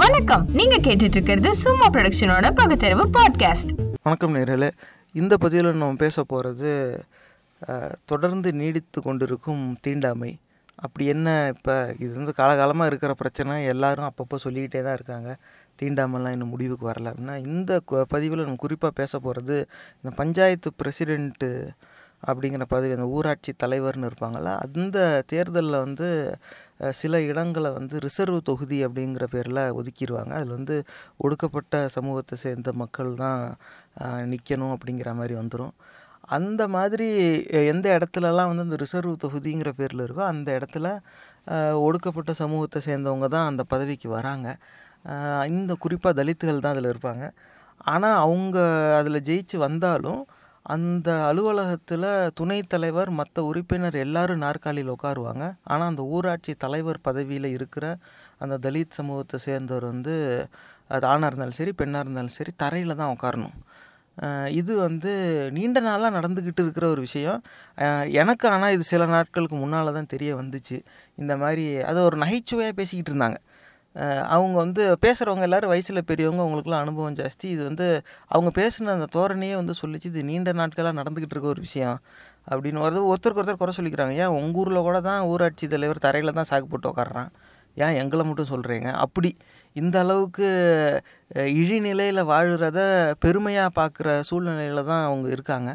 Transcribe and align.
வணக்கம். 0.00 0.44
நீங்க 0.58 0.76
கேட்டுட்டு 0.84 1.16
இருக்கிறது 1.16 1.50
சும்மா 1.62 1.86
ப்ரொடக்ஷனோட 1.94 2.46
பகுத்தறிவு 2.58 3.04
பாட்காஸ்ட் 3.16 3.72
வணக்கம் 4.02 4.36
நேரில் 4.36 4.66
இந்த 5.20 5.34
பதிவில் 5.36 5.68
நம்ம 5.72 5.98
பேச 6.02 6.22
போகிறது 6.22 6.70
தொடர்ந்து 8.10 8.48
நீடித்து 8.60 9.00
கொண்டிருக்கும் 9.02 9.64
தீண்டாமை. 9.80 10.30
அப்படி 10.84 11.06
என்ன 11.14 11.28
இப்போ 11.56 11.74
இது 11.98 12.12
வந்து 12.14 12.34
காலகாலமாக 12.38 12.90
இருக்கிற 12.90 13.14
பிரச்சனை 13.14 13.56
எல்லாரும் 13.72 14.08
அப்பப்போ 14.10 14.38
சொல்லிக்கிட்டே 14.44 14.82
தான் 14.86 14.96
இருக்காங்க. 15.00 15.30
தீண்டாமலாம் 15.82 16.36
இன்னும் 16.36 16.52
முடிவுக்கு 16.54 16.86
வரல. 16.90 17.12
அப்படின்னா 17.12 17.36
இந்த 17.46 17.80
பதிவில் 18.14 18.44
நம்ம 18.44 18.62
குறிப்பாக 18.64 18.98
பேச 19.02 19.18
போகிறது 19.18 19.58
இந்த 20.00 20.12
பஞ்சாயத்து 20.20 20.72
பிரசிடெண்ட்டு 20.82 21.50
அப்படிங்கிற 22.28 22.64
பதவி 22.74 22.92
அந்த 22.92 23.06
ஊராட்சி 23.08 23.52
தலைவர்னு 23.64 24.08
இருப்பாங்கள்ல 24.10 24.50
அந்த 24.64 24.98
தேர்தலில் 25.26 25.78
வந்து 25.86 26.08
சில 27.00 27.20
இடங்களை 27.22 27.70
வந்து 27.70 27.96
ரிசர்வ் 28.00 28.38
தொகுதி 28.42 28.78
அப்படிங்கிற 28.86 29.24
பேரில் 29.34 29.62
ஒதுக்கிடுவாங்க 29.78 30.32
அதில் 30.38 30.56
வந்து 30.58 30.76
ஒடுக்கப்பட்ட 31.16 31.82
சமூகத்தை 31.88 32.36
சேர்ந்த 32.44 32.72
மக்கள் 32.82 33.10
தான் 33.14 33.42
நிற்கணும் 34.32 34.74
அப்படிங்கிற 34.76 35.10
மாதிரி 35.14 35.36
வந்துடும் 35.40 35.74
அந்த 36.36 36.62
மாதிரி 36.68 37.06
எந்த 37.72 37.86
இடத்துலலாம் 37.96 38.50
வந்து 38.50 38.66
அந்த 38.66 38.76
ரிசர்வ் 38.76 39.14
தொகுதிங்கிற 39.24 39.70
பேரில் 39.80 40.04
இருக்கோ 40.06 40.24
அந்த 40.32 40.48
இடத்துல 40.58 40.86
ஒடுக்கப்பட்ட 41.86 42.32
சமூகத்தை 42.42 42.80
சேர்ந்தவங்க 42.88 43.28
தான் 43.28 43.48
அந்த 43.50 43.62
பதவிக்கு 43.72 44.08
வராங்க. 44.08 44.48
இந்த 45.52 45.72
குறிப்பாக 45.84 46.14
தலித்துகள் 46.20 46.62
தான் 46.64 46.74
அதில் 46.76 46.90
இருப்பாங்க. 46.92 47.24
ஆனால் 47.92 48.18
அவங்க 48.24 48.58
அதில் 48.98 49.24
ஜெயிச்சு 49.28 49.56
வந்தாலும் 49.66 50.20
அந்த 50.66 51.08
அலுவலகத்தில் 51.28 52.06
துணைத் 52.38 52.68
தலைவர் 52.72 53.10
மற்ற 53.20 53.42
உறுப்பினர் 53.50 53.96
எல்லாரும் 54.04 54.42
நாற்காலியில் 54.44 54.92
உட்காருவாங்க. 54.96 55.44
ஆனால் 55.72 55.90
அந்த 55.92 56.02
ஊராட்சி 56.14 56.52
தலைவர் 56.64 56.98
பதவியில் 57.08 57.48
இருக்கிற 57.56 57.86
அந்த 58.44 58.56
தலித் 58.66 58.98
சமூகத்தை 58.98 59.38
சேர்ந்தவர் 59.46 59.86
வந்து 59.92 60.14
அது 60.94 61.06
ஆணாக 61.12 61.28
இருந்தாலும் 61.30 61.58
சரி 61.60 61.72
பெண்ணாக 61.80 62.04
இருந்தாலும் 62.04 62.36
சரி 62.38 62.52
தரையில் 62.62 63.00
தான் 63.00 63.12
உட்காரணும். 63.16 63.56
இது 64.60 64.72
வந்து 64.86 65.12
நீண்ட 65.56 65.78
நாளாக 65.86 66.10
நடந்துக்கிட்டு 66.18 66.62
இருக்கிற 66.64 66.86
ஒரு 66.94 67.00
விஷயம். 67.06 67.40
எனக்கு 68.22 68.46
ஆனால் 68.54 68.74
இது 68.76 68.84
சில 68.92 69.06
நாட்களுக்கு 69.14 69.56
முன்னால் 69.62 69.96
தான் 69.98 70.10
தெரிய 70.14 70.32
வந்துச்சு. 70.40 70.78
இந்த 71.22 71.34
மாதிரி 71.42 71.64
அது 71.90 71.98
ஒரு 72.08 72.16
நகைச்சுவையாக 72.24 72.74
பேசிக்கிட்டு 72.80 73.12
இருந்தாங்க. 73.12 73.38
அவங்க 74.34 74.56
வந்து 74.58 74.82
பேசுகிறவங்க 75.04 75.46
எல்லோரும் 75.48 75.70
வயசில் 75.70 76.06
பெரியவங்க 76.10 76.42
அவங்களுக்குலாம் 76.42 76.84
அனுபவம் 76.84 77.14
ஜாஸ்தி. 77.14 77.46
இது 77.54 77.62
வந்து 77.64 77.86
அவங்க 78.34 78.50
பேசின 78.60 78.92
அந்த 78.96 79.08
தோரணையே 79.16 79.54
வந்து 79.54 79.74
சொல்லிச்சு 79.82 80.08
இது 80.12 80.24
நீண்ட 80.24 80.52
நாட்களாக 80.52 80.98
நடந்துக்கிட்டு 81.00 81.36
இருக்க 81.36 81.54
ஒரு 81.54 81.60
விஷயம் 81.60 81.98
அப்படின்னு. 82.50 82.82
வருது 82.86 83.02
ஒருத்தருக்கு 83.10 83.42
ஒருத்தர் 83.42 83.62
குறை 83.62 83.74
சொல்லிக்கிறாங்க. 83.78 84.14
ஏன் 84.24 84.34
உங்கள் 84.38 84.60
ஊரில் 84.62 84.86
கூட 84.88 85.00
தான் 85.00 85.22
ஊராட்சி 85.32 85.66
தலைவர் 85.66 86.04
தரையில் 86.06 86.38
தான் 86.40 86.50
சாக்கு 86.52 86.70
போட்டு 86.72 86.90
உட்காடுறான் 86.92 87.30
ஏன் 87.76 87.94
எங்களை 87.94 88.22
மட்டும் 88.28 88.50
சொல்கிறீங்க 88.54 88.88
அப்படி 89.04 89.30
இந்த 89.76 89.96
அளவுக்கு 90.04 90.48
இழிநிலையில் 91.58 92.28
வாழ்கிறத 92.30 92.80
பெருமையாக 93.24 93.76
பார்க்குற 93.78 94.08
சூழ்நிலையில் 94.28 94.88
தான் 94.90 95.04
அவங்க 95.08 95.26
இருக்காங்க. 95.34 95.70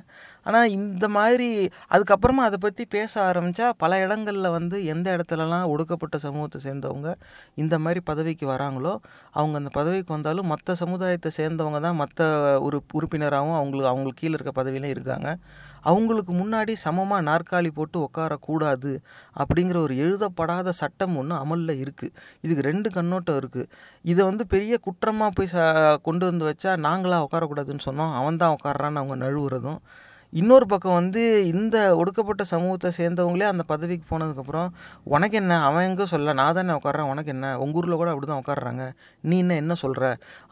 ஆனால் 0.48 0.74
இந்த 0.78 1.06
மாதிரி 1.16 1.48
அதுக்கப்புறமா 1.94 2.42
அதை 2.50 2.58
பற்றி 2.66 2.84
பேச 2.96 3.14
ஆரம்பித்தா 3.30 3.68
பல 3.84 3.98
இடங்களில் 4.04 4.54
வந்து 4.58 4.78
எந்த 4.94 5.08
இடத்துலலாம் 5.16 5.66
ஒடுக்கப்பட்ட 5.74 6.18
சமூகத்தை 6.26 6.60
சேர்ந்தவங்க 6.68 7.10
இந்த 7.62 7.76
மாதிரி 7.86 8.02
பதவிக்கு 8.10 8.46
வராங்களோ 8.52 8.94
அவங்க 9.32 9.56
அந்த 9.58 9.72
பதவிக்கு 9.80 10.12
வந்தாலும் 10.16 10.50
மற்ற 10.54 10.76
சமுதாயத்தை 10.84 11.32
சேர்ந்தவங்க 11.40 11.82
தான் 11.88 12.00
மற்ற 12.04 12.30
உறு 12.68 12.80
உறுப்பினராகவும் 13.00 13.58
அவங்களுக்கு 13.62 13.92
அவங்களுக்கு 13.94 14.22
கீழே 14.22 14.36
இருக்க 14.38 14.54
பதவியிலும் 14.62 14.94
இருக்காங்க. 14.96 15.32
அவங்களுக்கு 15.84 16.32
முன்னாடி 16.42 16.74
சமமாக 16.86 17.26
நாற்காலி 17.30 17.70
போட்டு 17.76 17.98
உட்காரக்கூடாது 18.08 18.94
அப்படிங்கிற 19.42 19.78
ஒரு 19.88 19.94
எழுதப்படாத 20.06 20.70
சட்டம் 20.82 21.16
ஒன்று 21.16 21.36
அமலில் 21.44 21.82
இருக்குது 21.84 22.16
இதுக்கு 22.46 22.64
ரெண்டு 22.70 22.90
கண்ணோட்டம் 22.98 23.40
இருக்குது 23.42 23.70
இதை 24.12 24.22
வந்து 24.30 24.44
பெரிய 24.54 24.74
குற்றமாக 24.88 25.32
போய் 25.38 25.52
ச 25.54 25.58
கொண்டு 26.08 26.26
வந்து 26.30 26.46
வச்சா 26.50 26.74
நாங்களாக 26.88 27.26
உட்காரக்கூடாதுன்னு 27.28 27.88
சொன்னோம். 27.90 28.14
அவன் 28.22 28.42
தான் 28.44 28.56
உட்காரான்னு 28.58 29.02
அவங்க 29.02 29.18
நழுவுறதும். 29.26 29.80
இன்னொரு 30.34 30.66
பக்கம் 30.72 30.96
வந்து 31.00 31.22
இந்த 31.52 31.78
ஒடுக்கப்பட்ட 32.00 32.44
சமூகத்தை 32.52 32.90
சேர்ந்தவங்களே 32.98 33.46
அந்த 33.52 33.64
பதவிக்கு 33.70 34.06
போனதுக்கப்புறம் 34.10 34.70
உனக்கு 35.16 35.36
என்ன? 35.42 35.54
அவன் 35.68 35.86
எங்கே 35.90 36.06
சொல்ல? 36.14 36.34
நான் 36.40 36.56
தானே 36.58 36.74
உட்கார்றேன். 36.80 37.10
உனக்கு 37.14 37.32
என்ன? 37.36 37.48
உங்கள் 37.64 37.80
ஊரில் 37.82 38.00
கூட 38.02 38.10
அப்படி 38.14 38.28
தான் 38.32 38.42
உட்காடுறாங்க 38.44 38.86
நீ 39.24 39.38
என்ன 39.44 39.56
என்ன 39.64 39.76
சொல்கிற 39.84 40.04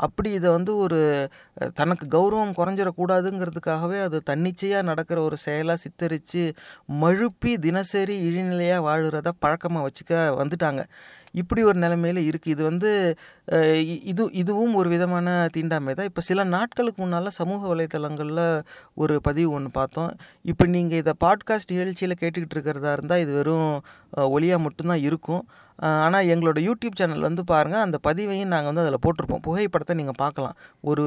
அப்படி 0.07 0.29
இதை 0.39 0.49
வந்து 0.57 0.73
ஒரு 0.85 0.99
தனக்கு 1.81 2.07
கௌரவம் 2.15 2.55
குறைஞ்சிடக்கூடாதுங்கிறதுக்காகவே 2.59 3.99
அது 4.07 4.19
தன்னிச்சையாக 4.31 4.87
நடக்கிற 4.91 5.19
ஒரு 5.27 5.39
செயலாக 5.45 5.83
சித்தரித்து 5.85 6.43
மழுப்பி 7.03 7.53
தினசரி 7.67 8.17
இழிநிலையாக 8.29 8.85
வாழ்கிறத 8.89 9.33
பழக்கமாக 9.45 9.87
வச்சுக்க 9.89 10.13
வந்துட்டாங்க. 10.41 10.83
இப்படி 11.41 11.61
ஒரு 11.69 11.77
நிலைமையில் 11.83 12.19
இருக்குது 12.29 12.53
இது 12.55 12.63
வந்து 12.69 12.91
இது 14.11 14.23
இதுவும் 14.41 14.73
ஒரு 14.79 14.89
விதமான 14.95 15.27
தீண்டாமை 15.55 15.93
தான். 15.97 16.09
இப்போ 16.11 16.21
சில 16.29 16.43
நாட்களுக்கு 16.55 16.99
முன்னால் 17.03 17.37
சமூக 17.39 17.61
வலைத்தளங்களில் 17.73 18.45
ஒரு 19.03 19.15
பதிவு 19.27 19.49
ஒன்று 19.57 19.71
பார்த்தோம். 19.79 20.11
இப்போ 20.51 20.65
நீங்கள் 20.75 21.01
இதை 21.03 21.13
பாட்காஸ்ட் 21.25 21.75
நிகழ்ச்சியில் 21.75 22.19
கேட்டுக்கிட்டு 22.21 22.57
இருக்கிறதா 22.57 22.93
இருந்தால் 22.97 23.23
இது 23.25 23.33
வெறும் 23.39 23.71
ஒளியாக 24.37 24.65
மட்டும்தான் 24.67 25.05
இருக்கும். 25.09 25.43
ஆனால் 25.79 26.27
எங்களோட 26.33 26.59
யூடியூப் 26.67 26.97
சேனல் 26.99 27.25
வந்து 27.27 27.43
பாருங்கள் 27.51 27.83
அந்த 27.85 27.97
பதிவையும் 28.07 28.51
நாங்கள் 28.53 28.69
வந்து 28.71 28.83
அதில் 28.83 29.01
போட்டிருப்போம். 29.05 29.41
புகைப்படத்தை 29.47 29.95
நீங்கள் 29.99 30.19
பார்க்கலாம். 30.23 30.55
ஒரு 30.83 31.05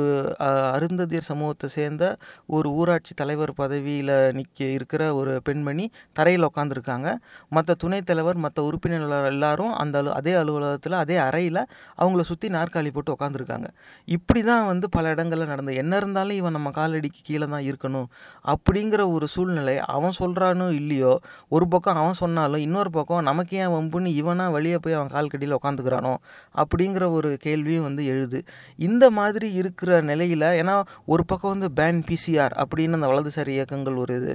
அருந்ததியர் 0.75 1.29
சமூகத்தை 1.31 1.69
சேர்ந்த 1.77 2.05
ஒரு 2.49 2.69
ஊராட்சி 2.79 3.13
தலைவர் 3.15 3.53
பதவியில் 3.61 4.15
நிற்க 4.39 4.61
இருக்கிற 4.77 5.03
ஒரு 5.15 5.33
பெண்மணி 5.49 5.87
தரையில் 6.19 6.47
உட்காந்துருக்காங்க 6.51 7.09
மற்ற 7.53 7.75
துணைத் 7.83 8.09
தலைவர் 8.11 8.39
மற்ற 8.45 8.59
உறுப்பினர்கள் 8.69 9.29
எல்லாரும் 9.33 9.73
அந்த 9.79 9.97
அலு 9.99 10.11
அதே 10.13 10.35
அலுவலகத்தில் 10.41 10.97
அதே 11.03 11.17
அறையில் 11.27 11.61
அவங்கள 11.99 12.23
சுற்றி 12.23 12.49
நாற்காலி 12.49 12.91
போட்டு 12.91 13.15
உட்காந்துருக்காங்க 13.17 13.69
இப்படி 14.09 14.43
தான் 14.43 14.67
வந்து 14.67 14.87
பல 14.89 15.09
இடங்களில் 15.09 15.51
நடந்த 15.53 15.73
என்ன 15.83 15.93
இருந்தாலும் 15.97 16.37
இவன் 16.37 16.57
நம்ம 16.59 16.73
காலடிக்கு 16.79 17.21
கீழே 17.23 17.47
தான் 17.47 17.67
இருக்கணும் 17.71 18.09
அப்படிங்கிற 18.45 19.03
ஒரு 19.15 19.27
சூழ்நிலை 19.29 19.77
அவன் 19.97 20.17
சொல்கிறானோ 20.21 20.69
இல்லையோ 20.81 21.13
ஒரு 21.49 21.69
பக்கம் 21.69 22.01
அவன் 22.03 22.21
சொன்னாலும் 22.23 22.65
இன்னொரு 22.67 22.91
பக்கம் 22.91 23.23
நமக்கு 23.23 23.57
ஏன் 23.57 23.75
வம்புன்னு 23.77 24.13
இவனாக 24.21 24.55
வெளியே 24.59 24.79
போய் 24.85 24.97
அவன் 24.99 25.13
கால் 25.17 25.33
கடியில் 25.33 25.57
உட்காந்துக்கிறானோ 25.59 26.15
அப்படிங்கிற 26.63 27.05
ஒரு 27.19 27.31
கேள்வியும் 27.47 27.87
வந்து 27.89 28.05
எழுது. 28.13 28.41
இந்த 28.89 29.05
மாதிரி 29.19 29.49
இருக்கிற 29.61 30.01
நிலையில் 30.11 30.47
ஏன்னா 30.61 30.77
ஒரு 31.13 31.23
பக்கம் 31.31 31.53
வந்து 31.55 31.71
பேன் 31.81 32.01
பிசிஆர் 32.09 32.55
அப்படின்னு 32.63 32.99
அந்த 32.99 33.11
வலதுசாரி 33.13 33.53
இயக்கங்கள் 33.59 33.99
ஒரு 34.05 34.15
இது 34.21 34.33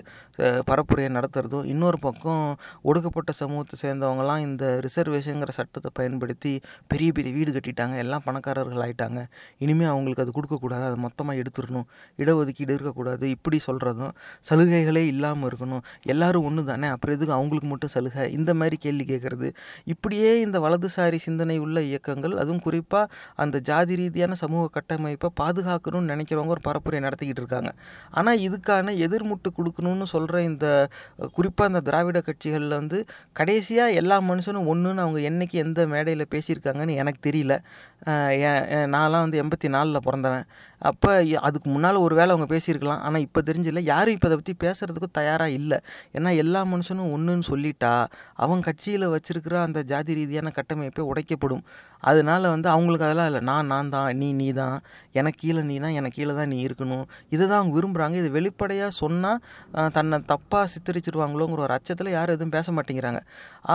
பரப்புரையை 0.69 1.09
நடத்துகிறதும் 1.17 1.67
இன்னொரு 1.73 1.97
பக்கம் 2.05 2.45
ஒடுக்கப்பட்ட 2.89 3.31
சமூகத்தை 3.41 3.77
சேர்ந்தவங்கலாம் 3.83 4.41
இந்த 4.47 4.63
ரிசர்வேஷனுங்கிற 4.85 5.53
சட்டத்தை 5.59 5.89
பயன்படுத்தி 5.99 6.53
பெரிய 6.91 7.09
பெரிய 7.17 7.31
வீடு 7.37 7.51
கட்டிட்டாங்க 7.57 7.95
எல்லாம் 8.03 8.23
பணக்காரர்கள் 8.27 8.83
ஆயிட்டாங்க. 8.85 9.19
இனிமேல் 9.63 9.91
அவங்களுக்கு 9.93 10.23
அது 10.25 10.33
கொடுக்கக்கூடாது 10.37 10.85
அதை 10.89 10.97
மொத்தமாக 11.05 11.41
எடுத்துடணும். 11.41 11.87
இடஒதுக்கீடு 12.21 12.75
இருக்கக்கூடாது 12.77 13.25
இப்படி 13.35 13.59
சொல்கிறதும் 13.67 14.13
சலுகைகளே 14.49 15.03
இல்லாமல் 15.13 15.47
இருக்கணும். 15.49 15.83
எல்லாரும் 16.13 16.45
ஒன்று 16.49 16.63
தானே 16.71 16.87
அப்புறம் 16.95 17.15
எதுக்கு 17.17 17.35
அவங்களுக்கு 17.37 17.69
மட்டும் 17.73 17.93
சலுகை? 17.95 18.25
இந்த 18.37 18.51
மாதிரி 18.61 18.77
கேள்வி 18.85 19.05
கேட்குறது 19.11 19.49
இப்படி 19.93 20.12
அப்படியே 20.13 20.33
இந்த 20.45 20.57
வலதுசாரி 20.63 21.17
சிந்தனை 21.25 21.55
உள்ள 21.63 21.77
இயக்கங்கள் 21.89 22.33
அதுவும் 22.41 22.61
குறிப்பாக 22.65 23.13
அந்த 23.43 23.57
ஜாதி 23.69 23.93
ரீதியான 23.99 24.35
சமூக 24.41 24.63
கட்டமைப்பை 24.75 25.29
பாதுகாக்கணும்னு 25.39 26.11
நினைக்கிறவங்க 26.13 26.53
ஒரு 26.55 26.63
பரப்புரை 26.67 26.99
நடத்திக்கிட்டு 27.05 27.41
இருக்காங்க. 27.43 27.71
ஆனால் 28.19 28.41
இதுக்கான 28.47 28.93
எதிர்முட்டு 29.05 29.51
கொடுக்கணும்னு 29.59 30.07
சொல்கிற 30.13 30.41
இந்த 30.49 30.65
குறிப்பாக 31.37 31.71
இந்த 31.71 31.81
திராவிட 31.87 32.21
கட்சிகளில் 32.27 32.77
வந்து 32.81 32.99
கடைசியாக 33.39 33.97
எல்லா 34.01 34.19
மனுஷனும் 34.29 34.69
ஒன்றுன்னு 34.73 35.03
அவங்க 35.05 35.21
என்னைக்கு 35.31 35.57
எந்த 35.65 35.87
மேடையில் 35.93 36.31
பேசியிருக்காங்கன்னு 36.35 36.99
எனக்கு 37.03 37.21
தெரியல. 37.29 37.57
ஏன் 38.51 38.61
நான்லாம் 38.93 39.25
வந்து 39.25 39.41
எண்பத்தி 39.43 39.67
நாலில் 39.77 40.03
பிறந்தவன். 40.09 40.45
அப்போ 40.91 41.11
அதுக்கு 41.47 41.67
முன்னால் 41.73 41.99
ஒரு 42.05 42.13
வேளை 42.19 42.29
அவங்க 42.35 42.47
பேசியிருக்கலாம். 42.53 43.01
ஆனால் 43.07 43.25
இப்போ 43.27 43.39
தெரிஞ்சில்ல. 43.49 43.83
யாரும் 43.93 44.15
இப்போ 44.17 44.27
அதை 44.29 44.37
பற்றி 44.39 44.55
பேசுகிறதுக்கும் 44.65 45.15
தயாராக 45.19 45.57
இல்லை. 45.59 45.77
ஏன்னா 46.17 46.31
எல்லா 46.43 46.63
மனுஷனும் 46.73 47.11
ஒன்றுன்னு 47.17 47.45
சொல்லிட்டா 47.51 47.93
அவன் 48.43 48.65
கட்சியில் 48.67 49.05
வச்சுருக்கிற 49.13 49.55
அந்த 49.67 49.79
ஜாதி 49.91 50.02
ரீதியான 50.11 50.51
கட்டமைப்பே 50.57 51.03
உடைக்கப்படும். 51.11 51.63
அதனால 51.99 52.49
வந்து 52.49 52.67
அவங்களுக்கு 52.69 53.05
அதெல்லாம் 53.07 53.29
இல்லை. 53.31 53.41
நான் 53.49 53.69
நான் 53.73 53.89
தான் 53.89 54.07
நீ 54.21 54.27
நீ 54.33 54.47
தான். 54.53 54.77
எனக்கு 55.19 55.39
கீழே 55.43 55.61
நீ 55.69 55.75
தான் 55.85 55.95
எனக்கு 55.99 56.17
கீழே 56.19 56.33
தான் 56.39 56.49
நீ 56.53 56.57
இருக்கணும். 56.67 57.05
இதை 57.29 57.43
தான் 57.47 57.59
அவங்க 57.59 57.73
விரும்புகிறாங்க 57.79 58.15
இது 58.21 58.29
வெளிப்படையாக 58.37 58.91
சொன்னால் 59.01 59.39
தன்னை 59.97 60.17
தப்பாக 60.31 60.65
சித்தரிச்சிருவாங்களோங்கிற 60.73 61.61
ஒரு 61.67 61.75
அச்சத்தில் 61.77 62.11
யாரும் 62.17 62.35
எதுவும் 62.37 62.55
பேச 62.57 62.71
மாட்டேங்கிறாங்க. 62.77 63.21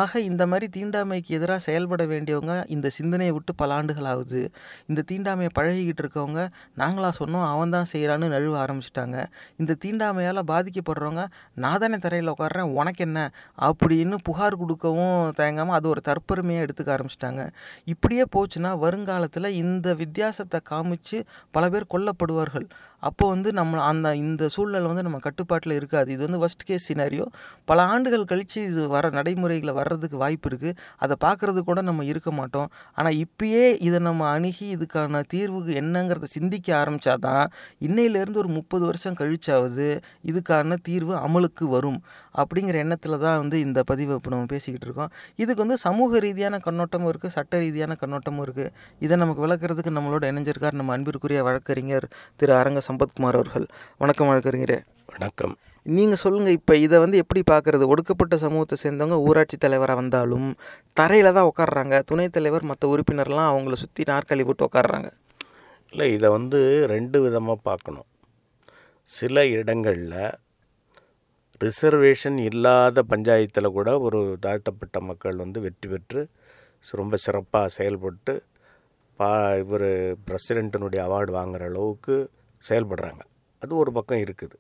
ஆக 0.01 0.21
இந்த 0.31 0.43
மாதிரி 0.47 0.67
தீண்டாமைக்கு 0.77 1.31
எதிராக 1.39 1.61
செயல்பட 1.69 2.05
வேண்டியவங்க 2.13 2.55
இந்த 2.77 2.89
சிந்தனையை 2.99 3.33
விட்டு 3.37 3.55
பல 3.55 3.75
ஆண்டுகள் 3.75 4.09
ஆகுது 4.13 4.43
இந்த 4.91 5.01
தீண்டாமையை 5.11 5.51
பழகிக்கிட்டு 5.59 6.03
இருக்கவங்க 6.05 6.41
நாங்களாக 6.83 7.13
சொன்னோம் 7.21 7.47
அவன் 7.53 7.75
தான் 7.77 7.89
செய்கிறான்னு 7.93 8.29
நழுவ 8.35 8.57
ஆரம்பிச்சிட்டாங்க. 8.65 9.17
இந்த 9.57 9.77
தீண்டாமையால் 9.85 10.43
பாதிக்கப்படுறவங்க 10.53 11.25
நான் 11.55 11.81
தானே 11.83 11.99
தரையில் 12.07 12.33
உட்காடுறேன் 12.35 12.71
உனக்கு 12.81 13.03
என்ன? 13.09 13.19
அப்படின்னு 13.69 14.17
புகார் 14.29 14.57
கொடுக்கவும் 14.63 15.33
தயங்காமல் 15.41 15.77
அது 15.79 15.89
ஒரு 15.89 16.03
தற்பெருமையாக 16.19 16.67
எடுத்துக்க 16.67 16.99
ஆரம்பிச்சிட்டாங்க. 16.99 17.51
இப்படியே 17.85 18.25
போச்சுன்னா 18.37 18.79
வருங்காலத்தில் 18.79 19.53
இந்த 19.53 19.95
வித்தியாசத்தை 19.95 20.61
காமிச்சு 20.71 21.25
பல 21.51 21.69
பேர் 21.69 21.87
கொல்லப்படுவார்கள். 21.95 22.69
அப்போ 23.03 23.25
வந்து 23.33 23.49
நம்ம 23.59 23.83
அந்த 23.91 24.09
இந்த 24.23 24.45
சூழ்நிலை 24.55 24.87
வந்து 24.93 25.05
நம்ம 25.07 25.19
கட்டுப்பாட்டில் 25.27 25.75
இருக்காது. 25.79 26.09
இது 26.15 26.23
வந்து 26.27 26.41
ஃபஸ்ட் 26.43 26.65
கேஸ் 26.69 26.87
சினாரியோ 26.91 27.27
பல 27.71 27.79
ஆண்டுகள் 27.93 28.25
கழித்து 28.33 28.61
இது 28.71 28.83
வர 28.95 29.11
நடைமுறைகளை 29.19 29.73
வர்றதுக்கு 29.81 30.17
வாய்ப்பு 30.23 30.49
இருக்குது 30.51 30.75
அதை 31.05 31.17
பார்க்குறது 31.27 31.61
கூட 31.69 31.83
நம்ம 31.89 32.05
இருக்க 32.13 32.31
மாட்டோம். 32.41 32.69
ஆனால் 32.99 33.19
இப்பயே 33.25 33.65
இதை 33.89 34.01
நம்ம 34.09 34.27
அணுகி 34.37 34.67
இதுக்கான 34.77 35.23
தீர்வுக்கு 35.35 35.75
என்னங்கிறத 35.83 36.29
சிந்திக்க 36.37 36.69
ஆரம்பித்தா 36.81 37.15
தான் 37.29 37.45
இன்னையிலேருந்து 37.89 38.43
ஒரு 38.45 38.53
முப்பது 38.59 38.85
வருஷம் 38.91 39.19
கழிச்சாவது 39.21 39.89
இதுக்கான 40.31 40.79
தீர்வு 40.89 41.15
அமலுக்கு 41.27 41.67
வரும். 41.77 42.01
அப்படிங்கிற 42.41 42.77
எண்ணத்தில் 42.85 43.21
தான் 43.27 43.39
வந்து 43.43 43.57
இந்த 43.67 43.81
பதிவை 43.91 44.15
இப்போ 44.19 44.31
நம்ம 44.35 44.49
பேசிக்கிட்டு 44.55 44.87
இருக்கோம். 44.89 45.11
இதுக்கு 45.43 45.63
வந்து 45.65 45.79
சமூக 45.87 46.21
ரீதியான 46.27 46.61
கண்ணோட்டமும் 46.67 47.11
இருக்குது 47.13 47.35
சட்ட 47.37 47.59
ரீதியான 47.65 47.97
கண்ணோட்டமும் 48.03 48.45
இருக்குது 48.47 48.73
இதை 49.05 49.15
நமக்கு 49.23 49.45
விளக்குறதுக்கு 49.47 49.93
நம்மளோட 49.99 50.25
இணைஞ்சிருக்கார் 50.33 50.79
நம்ம 50.81 50.93
அன்பிற்குரிய 50.97 51.41
வழக்கறிஞர் 51.49 52.07
திரு 52.41 52.55
அரங்க 52.61 52.81
சம்பத்குமார் 52.89 53.39
அவர்கள். 53.39 53.67
வணக்கம் 54.03 54.31
வழக்கறிஞரே. 54.31 54.79
வணக்கம். 55.15 55.55
நீங்கள் 55.87 56.21
சொல்லுங்கள் 56.23 56.57
இப்போ 56.59 56.75
இதை 56.77 56.97
வந்து 57.05 57.21
எப்படி 57.23 57.43
பார்க்குறது? 57.51 57.85
ஒடுக்கப்பட்ட 57.93 58.37
சமூகத்தை 58.45 58.77
சேர்ந்தவங்க 58.83 59.19
ஊராட்சி 59.29 59.57
தலைவராக 59.65 59.99
வந்தாலும் 60.01 60.49
தரையில் 61.01 61.37
தான் 61.39 61.49
உட்காடுறாங்க 61.51 61.97
துணைத் 62.11 62.35
தலைவர் 62.37 62.69
மற்ற 62.71 62.89
உறுப்பினர்லாம் 62.95 63.51
அவங்கள 63.53 63.77
சுற்றி 63.83 64.05
நாற்காலி 64.13 64.45
போட்டு 64.49 64.67
உட்காடுறாங்க 64.69 65.11
இல்லை 65.93 66.07
இதை 66.17 66.29
வந்து 66.37 66.59
ரெண்டு 66.95 67.19
விதமாக 67.25 67.59
பார்க்கணும். 67.71 68.09
சில 69.09 69.45
இடங்களில் 69.59 70.19
ரிசர்வேஷன் 71.61 72.39
இல்லாத 72.49 73.03
பஞ்சாயத்தில் 73.13 73.75
கூட 73.77 73.91
ஒரு 74.07 74.19
தாழ்த்தப்பட்ட 74.41 75.01
மக்கள் 75.11 75.43
வந்து 75.45 75.61
வெற்றி 75.67 75.89
பெற்று 75.93 76.21
ரொம்ப 77.01 77.17
சிறப்பாக 77.27 77.73
செயல்பட்டு 77.77 78.35
பா 79.21 79.31
இவர் 79.63 79.89
பிரசிடெண்ட்டினுடைய 80.27 81.01
அவார்டு 81.07 81.33
வாங்குகிற 81.39 81.65
அளவுக்கு 81.71 82.17
செயல்படுறாங்க. 82.69 83.21
அது 83.63 83.77
ஒரு 83.77 83.93
பக்கம் 83.93 84.19
இருக்குது. 84.19 84.57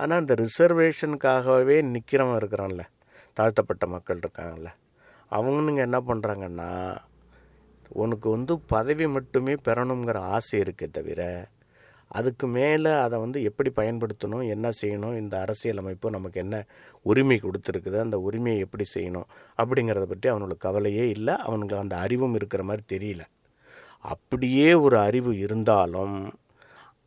ஆனால் 0.00 0.20
இந்த 0.20 0.34
ரிசர்வேஷனுக்காகவே 0.34 1.76
நிற்கிறவன் 1.92 2.38
இருக்கிறான்ல. 2.40 2.82
தாழ்த்தப்பட்ட 3.32 3.86
மக்கள் 3.86 4.18
இருக்காங்கல்ல. 4.18 4.70
அவனுங்க 5.30 5.76
என்ன 5.76 6.00
பண்ணுறாங்கன்னா 6.00 6.96
உனக்கு 7.88 8.30
வந்து 8.30 8.58
பதவி 8.58 9.06
மட்டுமே 9.06 9.54
பெறணுங்கிற 9.54 10.14
ஆசை 10.14 10.60
இருக்கே 10.60 10.86
தவிர 10.90 11.22
அதுக்கு 12.08 12.46
மேலே 12.46 12.90
அதை 12.92 13.18
வந்து 13.18 13.42
எப்படி 13.42 13.70
பயன்படுத்தணும் 13.76 14.48
என்ன 14.48 14.70
செய்யணும் 14.80 15.16
இந்த 15.16 15.40
அரசியலமைப்பு 15.40 16.10
நமக்கு 16.10 16.40
என்ன 16.40 16.56
உரிமை 17.02 17.40
கொடுத்துருக்குது 17.42 17.98
அந்த 17.98 18.18
உரிமையை 18.18 18.60
எப்படி 18.60 18.84
செய்யணும் 18.94 19.28
அப்படிங்கிறத 19.58 20.02
பற்றி 20.02 20.28
அவனுக்கு 20.28 20.56
கவலையே 20.56 21.08
இல்லை. 21.08 21.34
அவனுக்கு 21.36 21.76
அந்த 21.76 21.96
அறிவும் 21.96 22.34
இருக்கிற 22.34 22.62
மாதிரி 22.62 22.84
தெரியல. 22.94 23.20
அப்படியே 24.00 24.74
ஒரு 24.74 24.98
அறிவு 24.98 25.38
இருந்தாலும் 25.38 26.16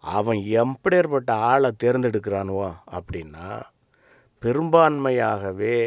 அவன் 0.03 0.39
எப்படியேற்பட்ட 0.53 1.31
ஆளை 1.33 1.71
தேர்ந்தெடுக்கிறானுவோ 1.83 2.71
அப்படின்னா 2.91 3.47
பெரும்பான்மையாகவே 4.43 5.77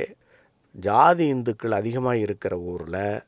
ஜாதி 0.75 1.27
இந்துக்கள் 1.29 1.71
அதிகமாக 1.71 2.19
இருக்கிற 2.19 2.59
ஊரில் 2.59 3.23